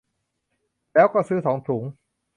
[0.93, 1.83] แล้วก็ซื้อสองถุง